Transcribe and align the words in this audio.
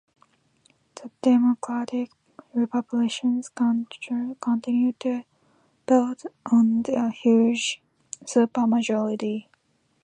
The 0.95 1.11
Democratic-Republicans 1.21 3.49
continued 3.49 4.99
to 5.01 5.23
build 5.85 6.23
on 6.43 6.81
their 6.81 7.11
huge 7.11 7.83
supermajority. 8.25 9.45